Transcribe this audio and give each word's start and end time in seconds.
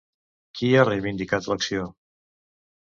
Qui 0.59 0.71
ha 0.79 0.87
reivindicat 0.89 1.51
l'acció? 1.53 1.87